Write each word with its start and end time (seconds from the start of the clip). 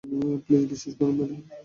Please 0.45 0.63
বিশ্বাস 0.71 0.93
করুন, 0.97 1.15
madam. 1.17 1.39